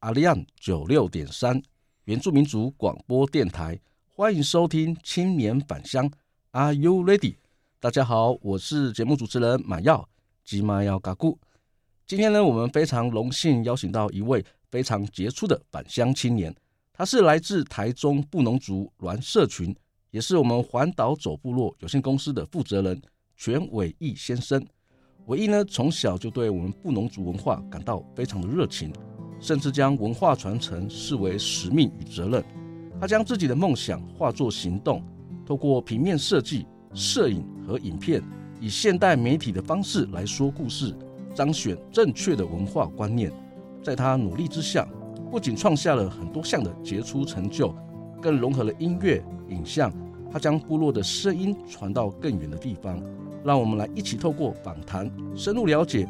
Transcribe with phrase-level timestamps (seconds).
[0.00, 1.60] 阿利安九六点三
[2.04, 6.08] 原住民族广播电台，欢迎收听青年返乡。
[6.52, 7.34] Are you ready？
[7.80, 10.08] 大家好，我是节目主持人马耀
[10.44, 11.36] 吉马耀嘎古。
[12.06, 16.54] 今天呢，我们非常荣幸邀请到一位非常杰出的返乡青年，
[16.92, 19.74] 他是来自台中布农族峦社群，
[20.12, 23.02] 也是我们环岛走部落有限公司的负责人
[23.36, 24.64] 全伟毅先生。
[25.26, 28.92] 伟毅呢，从小就对我们布农族文化感到非常的热情。
[29.40, 32.44] 甚至将文化传承视为使命与责任。
[33.00, 35.02] 他将自己的梦想化作行动，
[35.46, 38.22] 透过平面设计、摄影和影片，
[38.60, 40.94] 以现代媒体的方式来说故事，
[41.34, 43.32] 彰显正确的文化观念。
[43.82, 44.88] 在他努力之下，
[45.30, 47.72] 不仅创下了很多项的杰出成就，
[48.20, 49.92] 更融合了音乐、影像。
[50.30, 53.00] 他将部落的声音传到更远的地方。
[53.44, 56.06] 让我们来一起透过访谈，深入了解。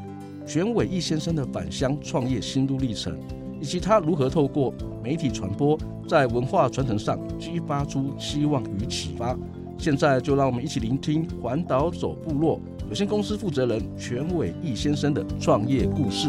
[0.48, 3.14] 全伟毅先生的返乡创业心路历程，
[3.60, 4.72] 以及他如何透过
[5.04, 9.38] 媒体传播，在文化传承上激发出希望与启发。
[9.76, 12.58] 现在就让我们一起聆听环岛走部落
[12.88, 16.28] 有限公司负责人全伟毅先生的创业故事。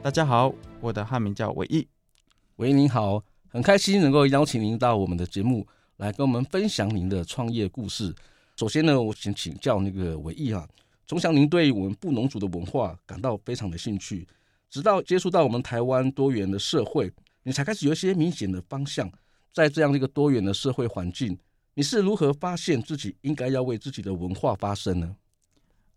[0.00, 1.88] 大家好，我的汉名叫伟毅。
[2.54, 8.14] 喂，您好，很开心能够邀请您到我们的节目来跟我们分享您的创业故事。
[8.56, 10.68] 首先呢，我想请教那个伟毅啊，
[11.08, 14.24] 从小您对我们布农族的文化感到非常的兴趣，
[14.70, 19.10] 直到接触到我们台湾多元的社会，你才开始有一些明显的方向。
[19.52, 21.36] 在这样的一个多元的社会环境，
[21.74, 25.16] 你是如何发现自己应该要为自己的文化发声呢？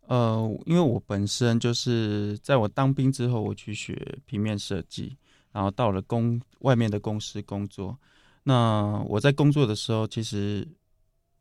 [0.07, 5.17] 呃，因为我本身就是在我当兵之后，我去学平面设计，
[5.51, 7.97] 然后到了公外面的公司工作。
[8.43, 10.67] 那我在工作的时候，其实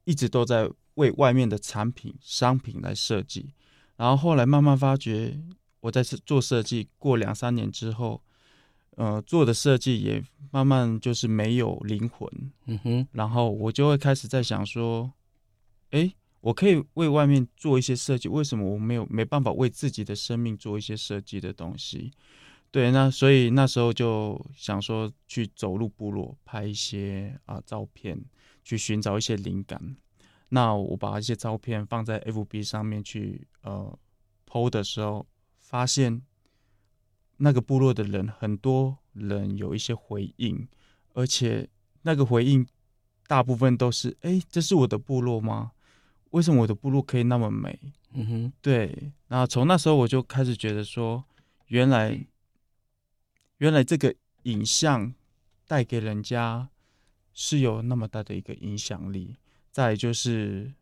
[0.05, 3.53] 一直都在为外面的产品、商品来设计。
[3.97, 5.39] 然后后来慢慢发觉，
[5.81, 8.23] 我在做设计过两三年之后，
[8.97, 12.31] 呃，做的设计也慢慢就是没有灵魂。
[12.67, 15.13] 嗯哼，然后我就会开始在想说，
[15.91, 16.13] 哎。
[16.45, 22.13] 我可以为外面做一些设计，为什么我没有没办法为自己的生命做一些设计的东西？
[22.71, 28.23] 对，那所以那时候就想说去走入部落拍一些啊照片，
[28.63, 29.97] 去寻找一些灵感。
[30.51, 33.99] 那我把一些照片放在 FB 上面去呃
[34.47, 35.27] PO 的时候，
[35.59, 36.21] 发现
[37.37, 40.67] 那个部落的人很多人有一些回应，
[41.13, 41.69] 而且
[42.03, 42.67] 那个回应
[43.27, 45.73] 大部分都是：哎，这是我的部落吗？
[46.31, 47.79] 为什么我的部落可以那么美？
[48.13, 49.13] 嗯哼，对。
[49.29, 51.25] 然后从那时候我就开始觉得说，
[51.67, 52.27] 原来，
[53.59, 54.15] 原来这个
[54.45, 55.15] 影像
[55.67, 56.69] 带给人家
[57.33, 59.37] 是有那么大的一个影响力。
[59.71, 60.73] 再就是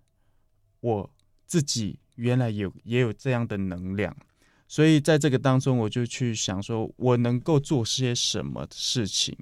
[0.81, 1.11] 我
[1.47, 4.15] 自己原来有也有这样的能量，
[4.73, 9.37] 所以在这个当中，我就去想说，我能够做些什么事情。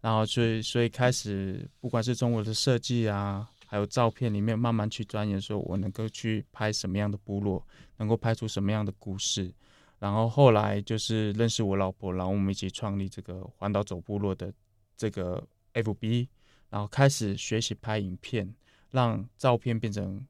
[0.00, 3.50] 然后所以所以开始，不管是从我的设计啊。
[3.68, 7.66] 还有照片里面慢慢去钻研，说我能够去拍什么样的部落，
[7.96, 9.52] 能够拍出什么样的故事。
[9.98, 14.52] 然后后来就是认识我老婆，然后我们一起创立这个环岛走部落的
[14.96, 15.44] 这个
[15.74, 16.28] FB，
[16.70, 18.54] 然后开始学习拍影片，
[18.92, 20.24] 让照片变成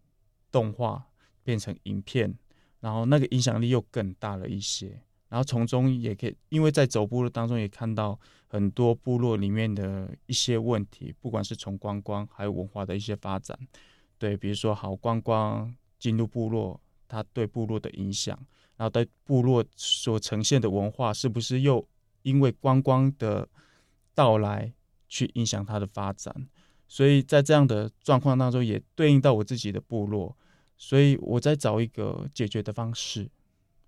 [0.50, 1.04] 动画，
[1.44, 2.34] 变成影片，
[2.80, 5.00] 然后那个影响力又更大了一些。
[5.28, 13.58] 然后从中也可以，因为在走部落当中也看到很多部落里面的一些问题，不管是从观光还有文化的一些发展，
[14.18, 18.38] 对，比如说好观光进入部落，它对部落的影响，
[18.76, 21.86] 然后对部落所呈现的文化是不是又
[22.22, 23.48] 因为观光的
[24.14, 24.72] 到来
[25.08, 26.32] 去影响它的发展？
[26.86, 30.36] 所以在这样的状况当中，也对应到我自己的部落，
[30.76, 33.28] 所以我在找一个解决的方式。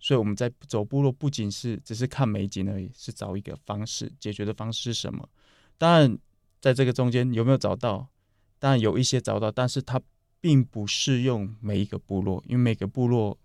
[0.00, 5.28] 所以我们在走部落，不仅是只是看美景而已，是找一个方式解决的方式是什么？
[5.76, 6.16] 当然，
[6.60, 8.08] 在这个中间有没有找到？
[8.60, 10.00] 当然有一些找到，但是它
[10.40, 13.36] 并不适用每一个部落，因为每个部落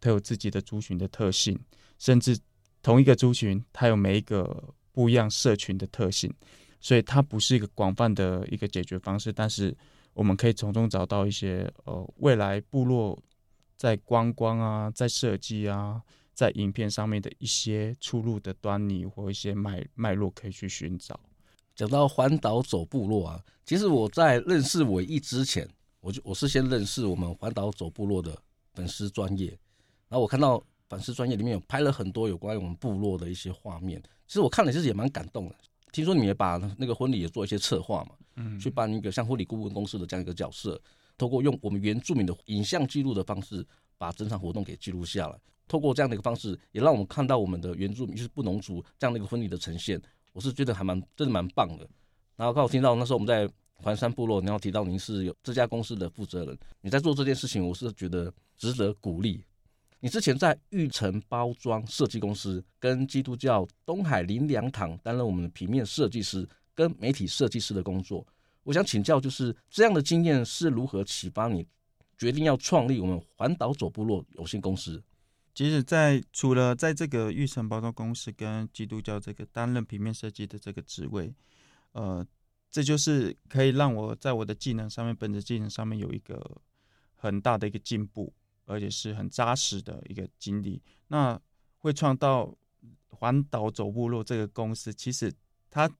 [0.00, 1.58] 它有自己的族群的特性，
[1.98, 2.38] 甚至
[2.82, 6.32] 同一个族群它有每一个不一样社群的特性，
[6.80, 9.32] 所以它不是一个广泛的一个解决方式。
[9.32, 9.76] 但是
[10.16, 13.16] 我们可以从中找到一些呃未来部落。
[13.78, 16.00] 在观光啊，在设计啊，
[16.32, 21.20] 在影片上面的一些出入的端倪或一些脉脉络可以去寻找。
[21.74, 25.68] 讲到环岛走部落啊，其实我在认识伟毅之前，
[26.00, 28.34] 我就我是先认识我们环岛走部落的
[28.72, 29.48] 粉丝专业，
[30.08, 35.54] 然后我看到粉丝专业里面有拍了很多有关于我们部落的一些画面，其实我看了其实也蛮感动的。
[35.92, 40.80] 听说你们也把那个婚礼也做一些策划嘛，嗯，去办一个像婚礼顾问公司的这样一个角色。
[41.18, 43.66] 透过用我们原住民的影像记录的方式，
[43.96, 45.38] 把整场活动给记录下来。
[45.66, 50.00] 透过这样的一个方式，也让我们看到我们的原住民，就是布农族这样的一个婚礼的呈现。
[50.32, 51.88] 我是觉得还蛮真的蛮棒的。
[52.36, 59.42] 然后刚好听到那时候我们在环山部落，然后提到您是有这家公司的负责人，你在做这件事情，我是觉得值得鼓励。
[60.00, 68.26] 你之前在玉成包装设计公司跟基督教东海灵粮堂担任我们的平面设计师跟媒体设计师的工作。
[68.62, 71.66] 我想请教，就是这样的经验是如何启发你
[72.18, 75.02] 决定要创立我们环岛走部落有限公司？
[75.54, 81.32] 其实，在除了在这个玉成包装公司跟基督教这个担任平面设计的这个职位，
[81.92, 82.26] 呃，
[82.70, 86.60] 这就是可以让我在我的技能上面，本职技能上面有一个
[87.14, 88.34] 很大的一个进步，
[88.66, 90.82] 而且是很扎实的一个经历。
[91.08, 91.40] 那
[91.78, 92.54] 会创到
[93.08, 95.32] 环岛走部落这个公司，其实
[95.70, 95.90] 它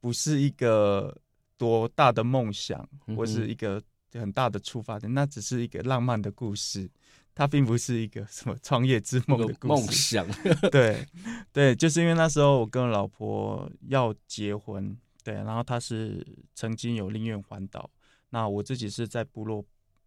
[0.00, 1.16] 不是一个。
[1.58, 3.82] 多大的梦想，或是一个
[4.12, 6.88] 很大的出发点，嗯、那只是一个浪漫的故事，
[7.34, 9.66] 它并不是一个 什么创业之梦的故事。
[9.66, 10.24] 梦想，
[10.70, 11.04] 对
[11.52, 16.24] 对，就是因为那时候我跟我老婆要结婚，对，然后她是
[16.54, 17.90] 曾经有宁愿环岛，
[18.30, 19.64] 那我自己是在部落，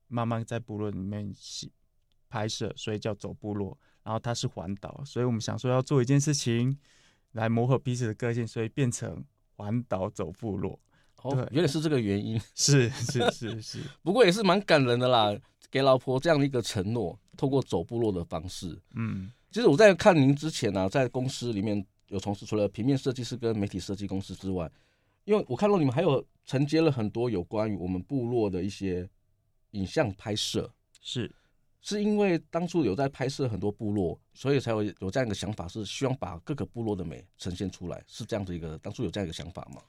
[0.08, 1.30] 慢慢在部落里面
[2.32, 6.78] 拍摄，所以叫走部落，然后他是环岛，所以我们想说要做一件事情
[7.34, 9.24] 来磨合彼此的个性，所以变成
[9.58, 10.80] 环岛走部落。
[11.24, 15.38] 哦，原来是这个原因，是是是是， 不过也是蛮感人的啦，
[15.70, 18.76] 给老婆这样的一个承诺，透过走部落的方式。
[18.96, 24.68] 嗯，其实我在看您之前呢、啊，在公司里面有从事除了平面设计师跟媒体设计公司之外，
[25.26, 29.08] 因为我看到你们还有承接了很多有关于我们部落的一些
[29.72, 31.32] 影像拍摄，是
[31.82, 39.82] 是因为当初有在拍摄很多部落，所以才有有这样一个想法，是希望把各个部落的美呈现出来，是这样的一个当初有这样一个想法吗？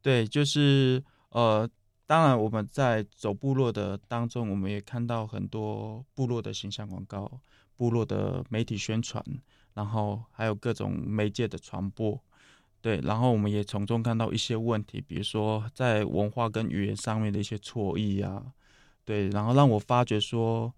[0.00, 1.68] 对，就是呃，
[2.06, 7.40] 当然我们在走部落的当中，我们也看到很多部落的形象广告、
[7.76, 9.22] 部落的媒体宣传，
[9.74, 12.18] 然后还有各种媒介的传播。
[12.80, 18.52] 对，然后我们也从中看到一些问题，比如说在文化跟语言上面的一些错意啊。
[19.06, 20.72] 对，然后让我发觉说，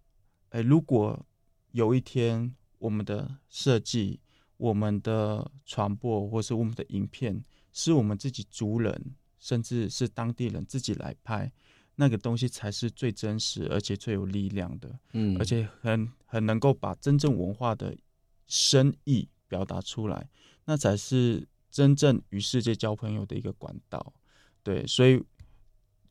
[0.51, 1.27] 哎，如果
[1.73, 4.21] 有一天我们的设计、
[4.57, 11.53] 我们的传播，或是我们的影片，是我们自己族人，甚至是当地人自己来拍，
[11.95, 14.99] 那个东西才是最真实，而且最有力量的。
[15.13, 17.97] 嗯，而且很很能够把真正文化的
[18.47, 20.29] 深意表达出来，
[20.65, 24.15] 那才是真正与世界交朋友的一个管道。
[24.63, 25.23] 对，所以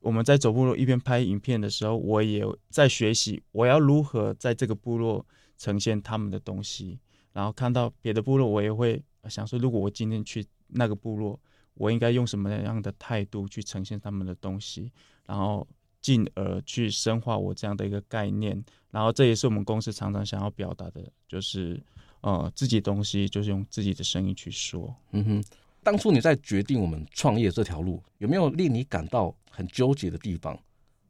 [0.05, 5.25] 我们在走部落一边拍影片的时候，我也在学习我要如何在这个部落
[5.57, 6.99] 呈现他们的东西。
[7.33, 11.39] 然后看到别的部落，我也会想说，如果我今天去那个部落。
[11.77, 14.89] 我应该用什么样的态度去呈现他们的东西，
[15.25, 15.67] 然后
[16.01, 21.77] 进而去深化我这样的一个概念，然后这也是我们公司常常想要表达的，就是
[22.21, 24.95] 呃自己东西就是用自己的声音去说。
[25.11, 25.43] 嗯哼，
[25.85, 30.59] 当初你在决定我们创业这条路，有没有令你感到很纠结的地方？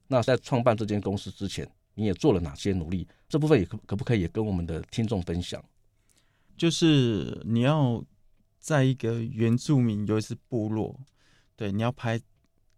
[0.08, 3.08] 那在创办这间公司之前，你也做了哪些努力？
[3.30, 5.64] 这部分也可可不可以也跟我们的听众分享？
[6.58, 8.04] 就是你要。
[8.58, 11.00] 在一个原住民，尤其是部落，
[11.56, 12.20] 对，你要拍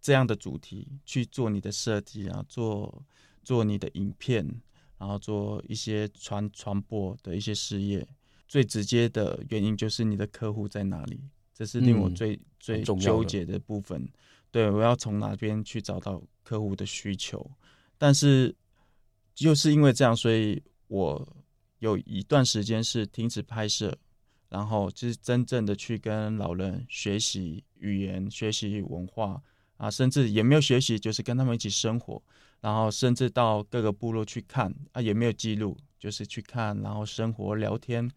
[0.01, 3.06] 这样的主题去做你的设计啊，做
[3.42, 4.46] 做你的影片，
[4.98, 8.06] 然后做一些传传播的一些事业。
[8.50, 11.22] 最直接的原因就是你的客户在哪里，
[11.58, 14.08] 这是令我最、嗯、最纠结的部分。
[14.52, 17.50] 对，我要从哪边去找到客户的需求？
[17.98, 18.56] 但是
[19.34, 21.28] 就是因为这样，所以我
[21.80, 23.98] 有一段时间是停止拍摄，
[24.50, 29.42] 然后就是真正的去跟老人学习语言、学习文化
[29.78, 32.22] 啊，甚至也没有学习，就是跟他们一起生活，
[32.62, 38.08] 然后甚至到各个部落去看啊，也没有记录，就是去看，然后生活聊天，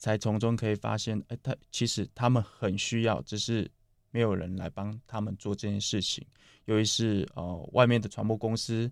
[0.00, 3.70] 才从中可以发现，哎，他其实他们很需要，只是
[4.10, 6.26] 没有人来帮他们做这件事情。
[6.64, 8.90] 由于是呃，外面的传播公司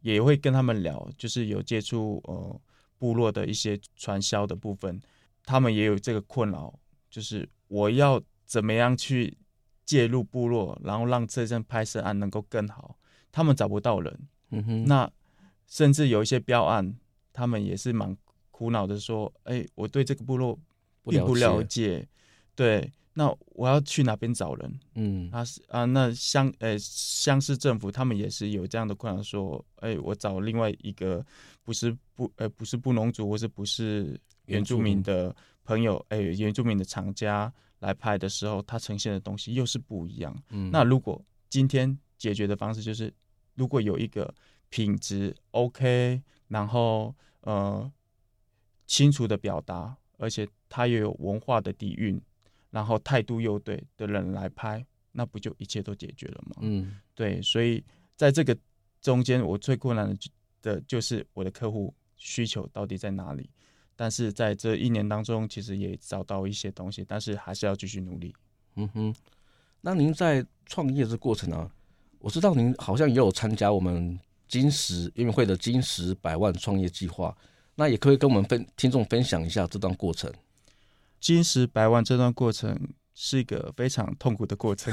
[0.00, 2.60] 也会跟他们聊，就是有接触呃
[2.96, 4.98] 部落的一些传销的部分，
[5.44, 6.72] 他们也有这个困扰，
[7.10, 9.36] 就是我要怎么样去
[9.84, 12.96] 介入部落，然后让这件拍摄案能够更好，
[13.30, 14.28] 他们找不到人。
[14.50, 15.10] 嗯哼，那
[15.66, 16.96] 甚至有一些标案，
[17.34, 18.16] 他们也是蛮
[18.58, 20.58] 苦恼的，说：“哎，我对这个部落
[21.04, 21.58] 并不了解。
[21.58, 22.08] 了解”
[22.56, 22.92] 对。
[23.14, 24.80] 那我要去哪边找人？
[24.94, 31.24] 嗯，啊是啊，那乡呃乡市政府他们也是有这样的困扰，说，哎、欸，我找另外一个
[31.64, 35.34] 不是不呃不是布农族或是不是原住民的
[35.64, 40.32] 朋友，哎、欸，原住民的厂家来拍的时候，他呈现的东西又是不一样。
[40.50, 43.12] 嗯，那如果今天解决的方式就是，
[43.54, 44.32] 如果有一个
[44.68, 47.90] 品质 OK，然后呃
[48.88, 52.20] 清楚的表达，而且他也有文化的底蕴。
[52.70, 56.56] 然后态度又对的人来拍，那不就一切都解决了吗？
[56.60, 57.82] 嗯，对，所以
[58.14, 58.54] 在这个
[59.00, 60.30] 中间，我最困难的
[60.60, 63.48] 的就是我的客户需求到底在哪里。
[63.96, 68.34] 但是在这一年当中，其实也找到一些东西，但是还是要继续努力。
[68.76, 69.14] 嗯哼，
[69.80, 71.72] 那您在创业这过程啊，
[72.18, 77.34] 我知道您好像也有参加我们金石音乐会的金石百万创业计划，
[77.78, 80.30] 那也可以跟我们分听众分享一下这段过程。
[81.20, 82.76] 金石百万这段过程
[83.14, 84.92] 是一个非常痛苦的过程，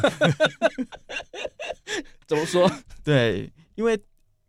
[2.27, 2.72] 怎么说？
[3.04, 4.00] 对，因为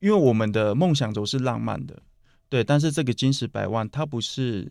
[0.01, 2.03] 因为我们的梦想总是浪漫的，
[2.51, 4.71] 对，但是这个金石百万，它不是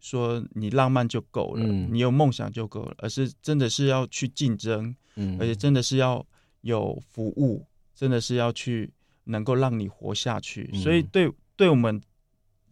[0.00, 6.26] 说你浪漫就够了，嗯、你有梦想就够了，而是真的是要去竞争，嗯，而且真的是要
[6.62, 8.90] 有服务，真的是要去
[9.24, 10.70] 能够让你活下去。
[10.72, 12.00] 嗯、所以对对我们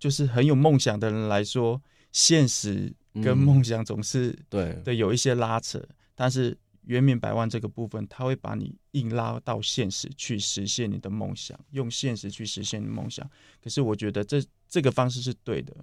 [0.02, 1.80] 就是很有梦想的人来说，
[2.10, 2.92] 现实。
[3.22, 5.78] 跟梦想总是、嗯、对对有一些拉扯，
[6.14, 6.56] 但是
[6.86, 13.30] 圆明百万这个部分，它会把你硬拉到现实去实现你的梦想，用现实去实现你的梦想。
[13.62, 15.76] 可是我觉得这这个方式是对的，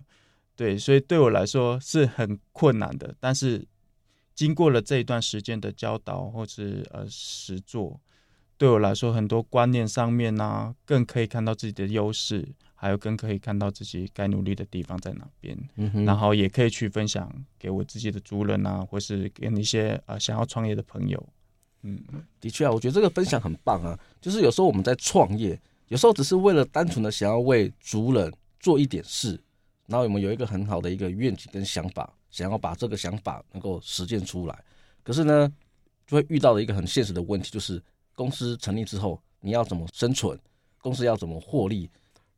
[0.55, 3.13] 对，所以对我来说是很困难的。
[3.19, 3.63] 但是
[4.33, 8.01] 经过了这一段时间的教导或是呃实做，
[8.57, 12.49] 对我来说很多观念上面呢、啊，更可以看到自己的优势。
[12.81, 21.21] 还有更可以看到自己该努力的地方在哪边，嗯、然后也可以去分享给我自己的族人啊，或是给那些呃想要创业的朋友。
[21.81, 22.01] 嗯，
[22.39, 23.99] 的确啊，我觉得这个分享很棒啊。
[24.21, 25.59] 就是有时候我们在创业，
[25.89, 29.37] 有时候只是为了单纯的想要为族人做一点事，
[29.87, 34.63] 然后我们有一个很好的一个愿景跟想法，想要把这个想法能够实践出来。
[35.03, 35.51] 可是呢，
[36.07, 37.83] 就会遇到了一个很现实的问题，就是
[38.15, 40.39] 公司成立之后，你要怎么生存？
[40.81, 41.89] 公司要怎么获利？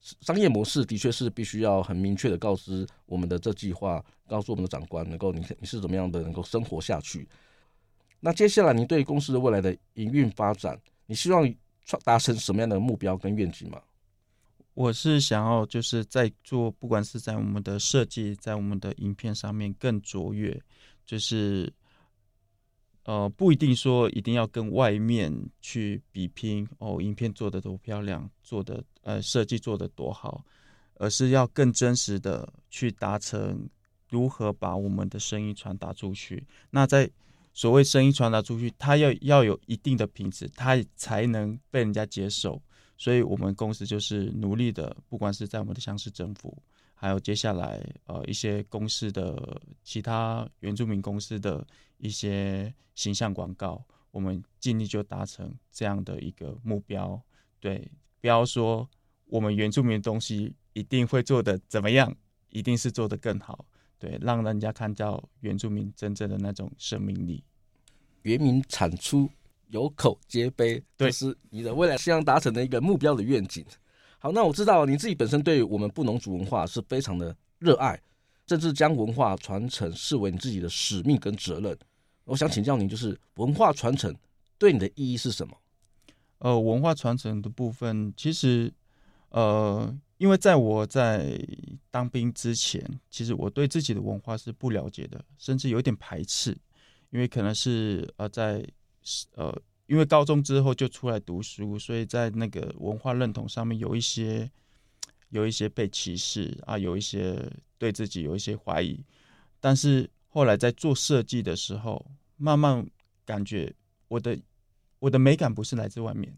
[0.01, 7.27] 商业模式的确是必须要很明确的告知我们的这计划，告诉我们的长官，能够你你是怎么样的能够生活下去。
[8.19, 11.47] 那接下来你对公司的未来的营运发展，你希望
[12.03, 13.81] 达成什么样的目标跟愿景吗？
[14.73, 20.61] 我是想要就是在做，不管是在我们的设计，在我们的影片上面更卓越，
[21.05, 21.71] 就是。
[23.03, 30.43] 呃，不一定说一定要跟外面去比拼哦，影片做的多漂亮，做的呃设计做的多好，
[30.95, 33.67] 而是要更真实的去达成
[34.09, 36.45] 如何把我们的声音传达出去。
[36.69, 37.09] 那在
[37.53, 42.61] 所谓声音传达出去，它要要有一定的品质，它才能被人家接受。
[42.97, 46.55] 所以我们公司就是努力的，不管是在我们的乡市政府。
[46.93, 51.65] 还有接下来，呃，一些公司的其他原住民公司的
[51.97, 57.19] 一些形象广告，我们尽力就达成这样的一个目标。
[57.59, 57.91] 对，
[58.21, 58.87] 不要说
[59.25, 62.15] 我们原住民的东西一定会做的怎么样，
[62.49, 63.65] 一定是做的更好。
[63.97, 67.43] 对，让人家看到原住民真正的那种生命力。
[68.21, 69.29] 原民产出，
[69.69, 73.65] 有口皆碑，对，这是你的未来希望达成的一个目标的愿景。
[74.19, 77.99] 好，那我知道你自己本身对我们布农族文化是非常的热爱，
[78.47, 81.77] 甚至将文化传承视为你自己的使命跟责任。
[82.25, 84.15] 我想请教您，就是文化传承
[84.57, 85.55] 对你的意义是什么？
[86.41, 88.71] 呃，文化传承的部分，其实，
[89.29, 91.39] 呃，因为在我在
[91.89, 96.57] 当兵之前，其实我对自己的文化是不了解的，甚至有点排斥，
[97.09, 98.63] 因为可能是呃在
[99.35, 99.59] 呃。
[99.87, 104.49] 因为高中之后就出来读书，所以在那个文化认同上面有一些
[105.31, 107.37] 有一些被歧视啊，有一些
[107.77, 109.03] 对自己有一些怀疑，
[109.59, 112.05] 但是后来在做设计的时候，
[112.37, 112.87] 慢慢
[113.25, 113.73] 感觉
[114.07, 114.39] 我的
[115.01, 116.31] 我的美感不是来自外面，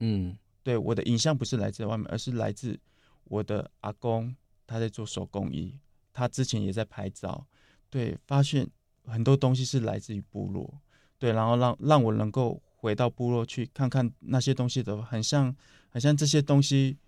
[0.00, 2.76] 嗯，对，我的影像不是来自外面，而是来自
[3.22, 4.34] 我的阿公，
[4.66, 5.78] 他在做手工艺，
[6.12, 7.46] 他之前也在拍照，
[7.88, 8.68] 对，发现
[9.04, 10.76] 很多东西是来自于部落，
[11.20, 15.54] 对，然后让让我能够回到部落去看看那些东西的，很像
[15.88, 16.98] 很像这些东西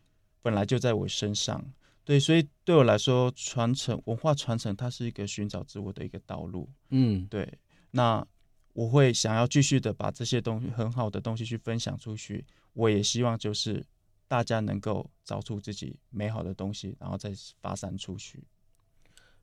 [0.40, 1.60] 本来就在我身上，
[2.04, 7.58] 对，所以对我来说，传承文化传承，它是一个寻找自我的一个道路，嗯，对，
[7.90, 8.24] 那。
[8.74, 13.84] 我会想要继续的把这些东西很好的东西去分享出去，我也希望就是
[14.26, 18.42] 大家能够找出自己美好的东西，然后再发散出去。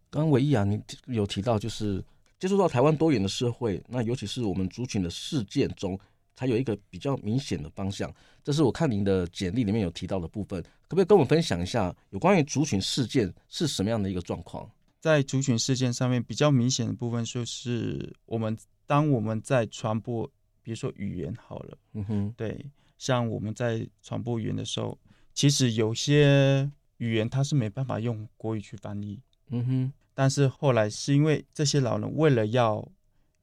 [0.09, 2.03] 刚刚唯一啊，你有提到就是
[2.39, 5.99] 接触到台湾多元的社会，那尤其是我们族群的事件中，
[6.35, 8.11] 才有一个比较明显的方向。
[8.43, 14.67] 这是我看您的简历里面有提到的部分，可不可以跟我们分享一下有关于族群事件是什么样的一个状况？
[14.99, 18.57] 在族群事件上面比较明显的部分，就是我们。
[18.89, 20.25] 当我们在传播，
[20.63, 22.65] 比如说语言好了，嗯哼，对，
[22.97, 24.97] 像我们在传播语言的时候，
[25.31, 26.67] 其实有些
[26.97, 32.83] 语言它是没办法用国语去翻译，嗯哼，但是后来是因为这些老人为了要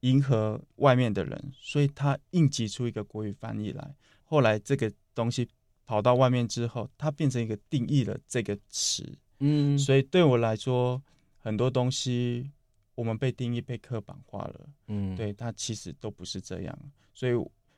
[0.01, 3.95] 迎合外面的人，所以他硬挤出一个国语翻译来。
[4.25, 5.49] 后来这个东西
[5.85, 11.01] 跑到外面之后，它变成一个定义了这个词，嗯，所以对我来说，
[11.39, 12.51] 很多东西。
[12.97, 16.77] 我们被定义、被刻板化了，嗯，对，它其实都不是这样。
[17.15, 17.33] 所以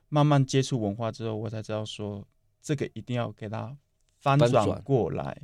[0.08, 2.26] 慢慢接触文化之后，我才知道说，
[2.62, 3.76] 这个一定要给它
[4.20, 5.36] 翻转过来，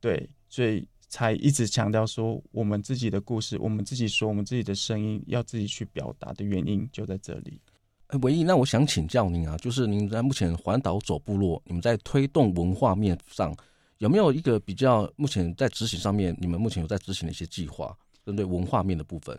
[0.00, 7.60] 对，所以才一直强调说，我们自己的故事，我们自己说，我们自己的声音要自己去表达的原因就在这里。
[8.08, 13.56] 哎，唯一，那我想请教您啊，就是您在目前环岛走部落，你们在推动文化面上
[13.98, 15.08] 有没有一个比较？
[15.14, 17.96] 目前在执行上面，你们目前有在执行的一些计划？
[18.24, 19.38] 针对文化面的部分，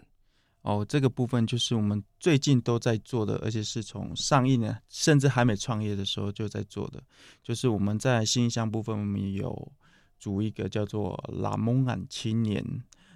[0.62, 7.02] 哦，这个部分就是我们最近都在做的，而且是从上一年甚至还没创业的时候就在做的，
[7.44, 9.72] 就是我们在新乡部分，我们有
[10.20, 12.66] 组一个叫做拉蒙安青年。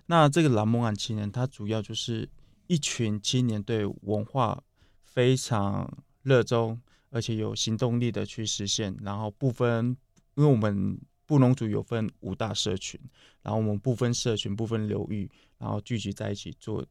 [0.05, 2.29] 那这个拉蒙安青年，它主要就是
[2.67, 4.63] 一群青年对文化
[5.03, 5.91] 非常
[6.23, 9.97] 热衷，而且有行动力的去实现，然后部分，
[10.35, 10.99] 因为我们。
[11.27, 13.01] 布农族有分五大社群，
[13.45, 15.29] 然后我们不分社群、不分流域，
[15.59, 16.83] 然后聚集在一起做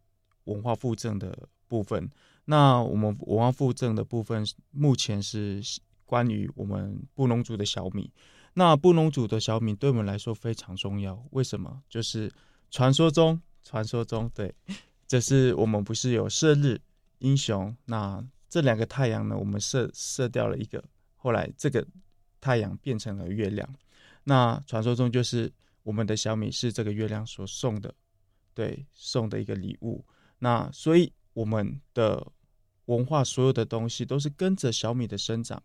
[0.45, 1.37] 文化复振的
[1.67, 2.09] 部分。
[2.45, 5.61] 那我们文化复振的部分，目前是
[6.05, 8.09] 关于我们布农族的小米。
[8.53, 11.83] 那布农族的小米对我们来说非常重要，为什么？
[11.89, 12.31] 就是
[12.71, 14.55] 传说中，传说中，对，
[15.09, 16.81] 这是我们不是有射日
[17.19, 17.77] 英雄？
[17.87, 20.85] 那这两个太阳呢，我们射射掉了一个，
[21.17, 21.85] 后来这个
[22.41, 23.69] 太阳变成了月亮。
[24.23, 25.53] 那传说中就是
[25.85, 27.95] 我们的小米是这个月亮所送的，
[28.53, 30.05] 对，送的一个礼物。
[30.41, 32.27] 那所以我们的
[32.87, 35.63] 文化所有的东西都是跟着小米的生长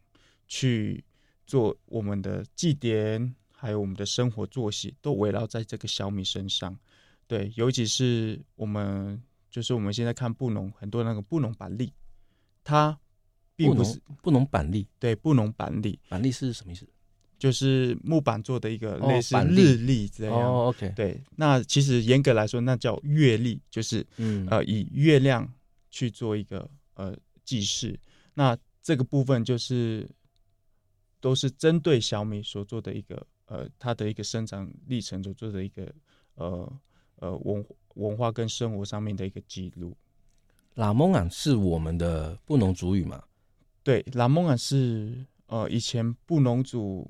[0.47, 1.03] 去
[1.45, 6.77] 做我们的祭典，还有我们的生活作息都围绕在这个小米身上。
[7.27, 11.93] 对，尤其是我们就是我们现在看布农很多那个布农板栗，
[12.63, 12.99] 它
[13.55, 16.87] 并不是布农板栗，对，布农板栗，板栗是什么意思？
[17.39, 20.35] 就是木板做的一个类似日历这样。
[20.35, 25.49] 哦，OK，对，那其实严格来说，那叫月历，就是嗯呃以月亮
[25.89, 27.97] 去做一个呃记事。
[28.33, 30.05] 那这个部分就是
[31.21, 35.89] 都是针对小米所做的一个呃它的一个生长历程所做的一个
[36.35, 36.73] 呃
[37.15, 39.95] 呃文文化跟生活上面的一个记录。
[40.75, 43.23] 拉蒙啊是我们的布农族语嘛？
[43.81, 47.09] 对，拉蒙啊是呃以前布农族。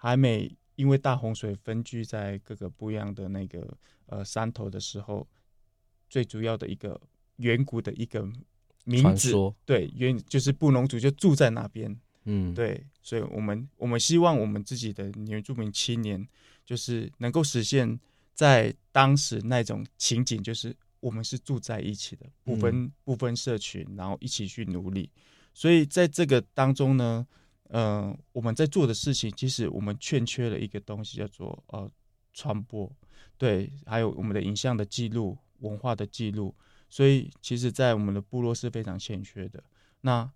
[0.00, 5.26] 还没因为大洪水分居在各个不一样的那个呃山头的时候，
[6.08, 7.00] 最主要的一个
[7.38, 8.22] 远古的一个
[8.84, 9.32] 名字，
[9.66, 16.24] 对，原就是布农族就住在那边，嗯，对，所以我们我们希望我们自己的原住民青年，
[16.64, 17.98] 就是能够实现，
[18.32, 25.10] 在当时那种情景，就是我们是住在一起的，不分、嗯、不分社群，然后一起去努力，
[25.52, 27.26] 所以在这个当中呢。
[27.68, 31.90] 嗯、呃，我们在做的事情，其实我们欠缺了一个东西，叫做呃
[32.32, 32.90] 传播，
[33.36, 36.54] 对，还有我们的影像的记录、文化的记录，
[36.88, 39.62] 所以其实，在我们的部落是非常欠缺的。
[40.00, 40.30] 那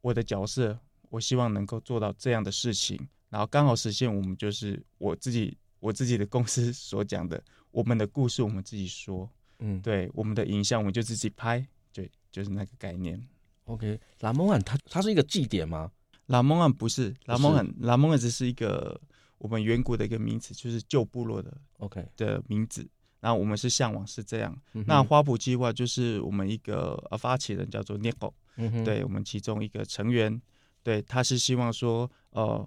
[0.00, 0.78] 我的角色，
[1.10, 13.20] 我希望能够做到这样的事情，然后刚好实现我们就是我自己我自己的公司 所讲的，我们的故事我们自己说，嗯，对，我们的影像我们就自己拍，对，就是那个概念。
[13.64, 15.90] OK，拉蒙安它它是一个祭典吗？
[16.30, 18.98] 拉蒙安不是，拉蒙安，拉蒙安只是一个
[19.38, 22.88] 我们远古的一个名词，就是旧部落的 OK 的名字。
[23.20, 24.56] 然后我们是向往是这样。
[24.72, 28.84] 嗯那花圃计划就是我们一个呃发起人叫做 Nico，嗯哼。
[28.84, 30.40] 对我们其中一个成员，
[30.84, 32.66] 对他是希望说，呃，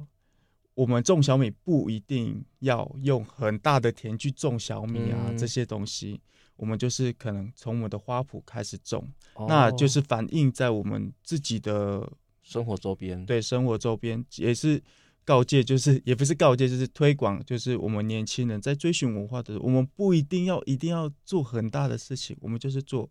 [0.76, 5.38] 我们种小米不一定要用很大的田去种小米啊，嗯。
[5.38, 6.20] 这些东西，
[6.58, 9.46] 我们就是可能从我们的花圃开始种，哦。
[9.48, 12.08] 那就是反映在我们自己的
[12.44, 14.84] 生活周边，对生活周边也是。
[15.26, 23.10] 告诫就是， 也不是告诫，就是推广，就是我们年轻人在追寻文化的，我们不一定要一定要做很大的事情，我们就是做，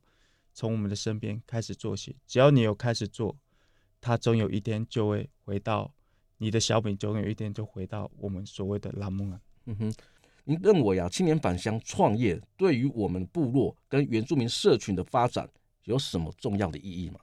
[0.52, 2.14] 从我们的身边开始做起。
[2.26, 3.34] 只要你有开始做，
[3.98, 5.90] 它总有一天就会回到
[6.36, 9.40] 你的小饼，总有一天就回到我们所谓的拉梦啊。
[9.64, 9.94] 嗯哼，
[10.44, 15.48] 您认为啊，青年返乡创业对于我们部落跟原住民社群的发展
[15.84, 17.20] 有什么重要的意义吗？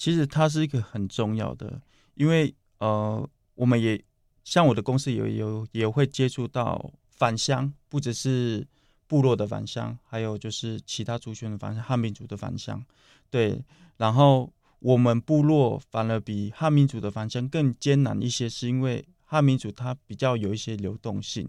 [0.00, 1.80] 其实它是一个很重要的，
[2.14, 3.28] 因为呃。
[3.56, 4.02] 我们也
[4.42, 8.66] 像我的公司也有也会接触到返乡，不只是
[9.06, 12.82] 部落的返乡，还有就是其他族群的返乡，汉民族的返乡。
[13.28, 13.62] 对，
[13.98, 21.46] 然后我们部落反而比汉民族的返乡更艰难一些，是因为汉民族它比较有一些流动性，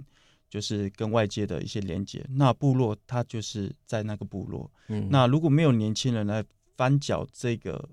[0.50, 2.26] 就是跟外界的一些连接。
[2.32, 6.44] 那部落它就是在那个部落，嗯，那如果没有年轻人来
[6.76, 7.88] 翻搅这个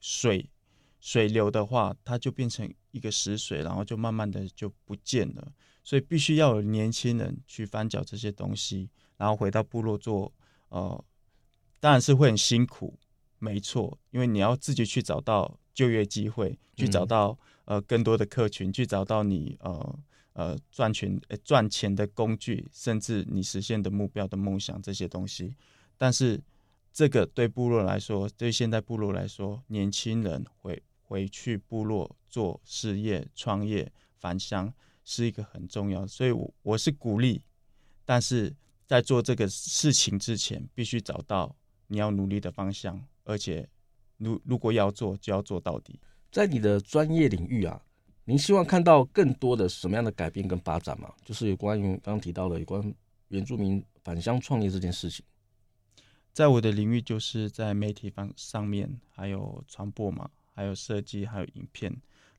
[0.00, 0.50] 水。
[0.98, 5.52] 水流的话，它就变成一个死水，然后就慢慢的就不见了。
[5.84, 10.32] 所以必须要有年轻人去翻搅这些东西，然后回到部落做。
[10.68, 11.04] 呃，
[11.78, 12.98] 当然是会很辛苦，
[13.38, 19.98] 没错，因为你要自己去找到就业机会，去找到呃更多的客群，去找到你呃
[20.32, 25.54] 呃赚钱呃赚钱的工具，甚至你实现的目标的梦想这些东西。
[25.96, 26.42] 但是
[26.96, 30.82] 这个对部落来说，对现在部落来说，年轻人回。
[31.08, 37.40] 回去部落做事业、创业、返乡是一个很重要，所以我我是鼓励，
[38.04, 38.52] 但是
[38.88, 41.54] 在做这个事情之前，必须找到
[41.86, 43.68] 你要努力的方向，而且
[44.16, 46.00] 如如果要做，就要做到底。
[46.32, 47.80] 在你的专业领域啊，
[48.24, 51.14] 您希望看到更多的什么样的改变跟发展吗？
[51.24, 52.92] 就是有关于刚刚提到的有关
[53.28, 55.24] 原住民返乡创业这件事情。
[56.36, 60.28] 在我的领域，就是在媒体方上面，还有传播嘛。
[60.52, 61.90] 还有设计，还有影片，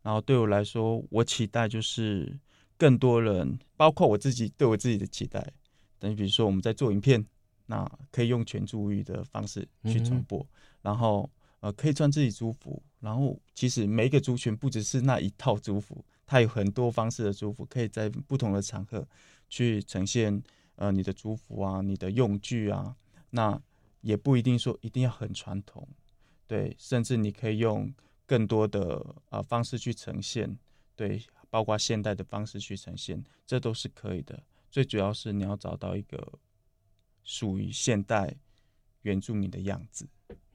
[0.03, 2.39] 然后对我来说，我期待就是
[2.77, 5.51] 更多人，包括我自己，对我自己的期待。
[5.97, 7.25] 等于比如说，我们在做影片，
[7.65, 10.47] 那可以用全族语的方式去传播，嗯、
[10.83, 11.27] 然后
[11.61, 19.07] 呃，可以穿自己族服，然后其实每一个族群不只是那一套族服，它有很多方式的族服，可以在不同的场合
[19.49, 20.39] 去呈现
[20.75, 22.95] 呃你的族服啊，你的用具啊，
[23.31, 23.59] 那
[24.07, 25.87] 也不一定说一定要很传统，
[26.47, 27.93] 对，甚至你可以用。
[28.29, 30.59] 更多的啊、方式去呈现，
[30.97, 34.43] 对，包括现代的方式去呈现，这都是可以的。
[34.69, 36.33] 最主要是你要找到一个
[37.23, 38.35] 属于现代
[39.03, 40.05] 原住民的样子。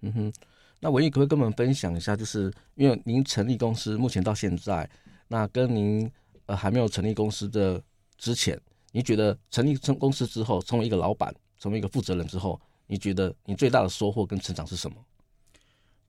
[0.03, 0.33] 嗯哼，
[0.81, 2.15] 那文义可不可以跟我们分享一下？
[2.15, 4.87] 就是因为您成立公司，目前到现在，
[5.29, 6.13] 那跟您
[6.45, 7.83] 呃还没有成立公司的
[8.19, 8.61] 之前，
[8.91, 12.61] 你觉得成立成公司之后，成为一个老板，成为一个负责人之后，
[12.93, 15.03] 你觉得你最大的收获跟成长是什么？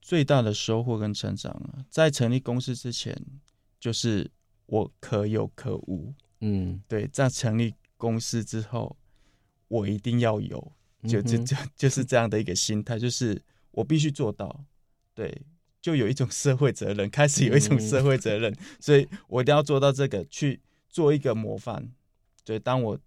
[0.01, 3.17] 最大的收获跟成长啊，在成立公司之前，
[3.79, 4.29] 就是
[4.65, 6.13] 我可有可无。
[6.41, 8.97] 嗯，对，在成立公司之后，
[9.69, 10.73] 我一定要有，
[11.07, 13.41] 就就就就是这样的一个心态，就是
[13.71, 14.65] 我必须做到。
[15.13, 15.41] 对，
[15.81, 21.93] 就有一种社会责任，开始有一种社会责任，所以我一定要做到这个，去做一个模范。
[22.43, 22.99] 对，当我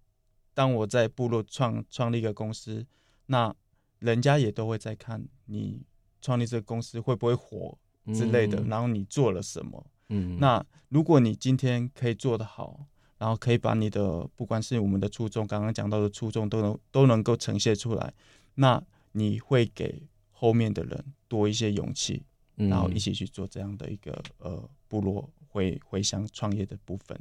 [0.55, 2.87] 当我在部落创创立一个公司，
[3.27, 3.55] 那
[3.98, 5.85] 人家也都会在看你。
[6.22, 7.78] 创立这个公司会不会火
[8.12, 9.87] 之类的，然后你做了什么？
[10.09, 12.85] 嗯，那如果你今天可以做得好，
[13.16, 18.12] 然后可以把你的不管是我们的初衷，刚刚讲到的初衷，都能都能够呈现出来，
[18.56, 18.82] 那
[19.12, 22.24] 你会给后面的人多一些勇气，
[22.56, 27.16] 然后一起去做这样的一个呃部落回回乡创业的部分。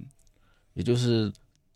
[0.73, 1.31] 也就是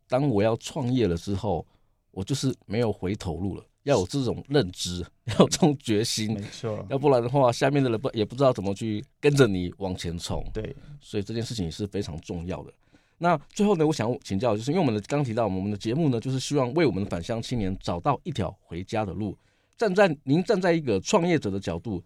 [0.08, 1.68] 当我要创业了之后，
[2.10, 3.64] 我就是没有回头路了。
[3.90, 6.86] 要有这种认知，要有这种决心，没错。
[6.90, 10.46] 要不然的话，下面的人不也不知道怎么去跟着你往前冲。
[10.54, 12.72] 对，所以这件事情也是非常重要的。
[13.18, 19.36] 那最后呢，我想请教，就是因为我们的刚提到，我们的节目呢，就是希望为我们的返乡青年找到一条回家的路。
[19.76, 22.04] 站在您站在一个创业者的角度，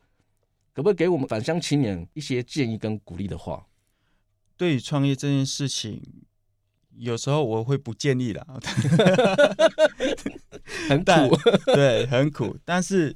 [0.73, 3.67] 可不可以给我们返乡青年一些建议跟鼓励的话？
[4.55, 6.01] 对于创业这件事情。
[6.99, 8.45] 有时候我会不建议啦，
[10.89, 11.37] 很苦，
[11.73, 13.15] 对，很苦，但是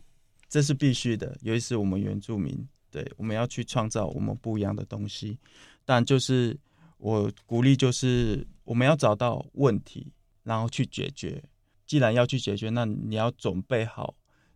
[0.50, 5.38] 这是必须的，尤其是我们原住民，对，我们要去创造我们不一样的东西。
[5.86, 6.58] 但就是
[6.98, 10.12] 我鼓励就是我们要找到问题，
[10.43, 11.43] 然后去解决。
[11.86, 14.13] 既然要去解决，那你要准备好，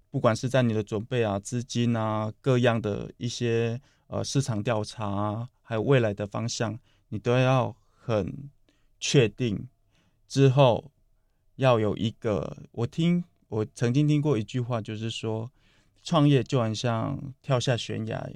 [0.09, 8.49] 不管是在你的准备啊、资金啊、各样的一些呃市场调查啊，还有未来的方向，你都要很
[8.99, 9.67] 确定。
[10.27, 10.91] 之后
[11.61, 15.51] 要有一个，我听我曾经听过一句话，就是说，
[16.01, 18.31] 创业就很像跳下悬崖，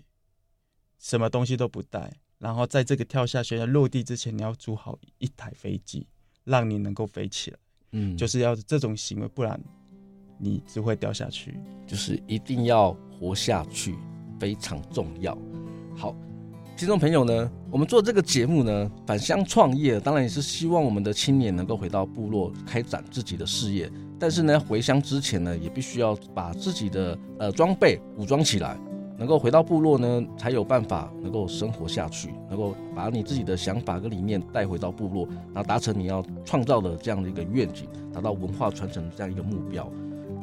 [0.99, 6.05] 什么东西都不带，然后在这个跳下悬崖落地之前，你要租好一台飞机，
[6.43, 7.57] 让你能够飞起来。
[7.93, 9.59] 嗯，就是要这种行为，不然
[10.37, 11.59] 你只会掉下去。
[11.87, 13.95] 就是一定要活下去，
[14.39, 15.35] 非常重要。
[15.97, 16.15] 好，
[16.77, 23.89] 听众朋友呢，我们做这个节目呢，返乡创业，当然也是希望我们的青年能够回到部落开展自己的事业。
[24.19, 28.77] 但是呢，回乡之前呢，也必须要把自己的呃装备武装起来。
[29.17, 39.89] 能够回到部落呢，才有办法能够生活下去，能够把你自己的想法跟理念带回到部落，然后达成你要创造的这样的一个愿景，达到文化传承这样一个目标。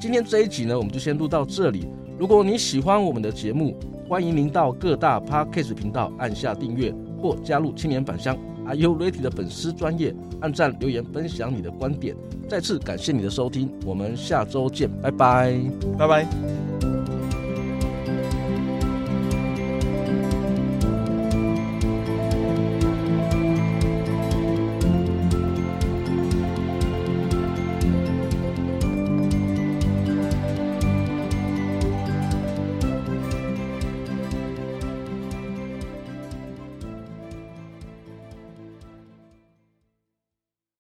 [0.01, 1.87] 今天这一集呢，我们就先录到这里。
[2.19, 3.77] 如果你喜欢我们的节目，
[4.09, 12.15] 欢迎您到各大 Podcast 频道按下订阅，或加入青年返乡 Are You Ready 的粉丝专业，按赞留言分享你的观点。
[12.49, 15.59] 再次感谢你的收听，我们下周见，拜拜，
[15.99, 17.02] 拜拜。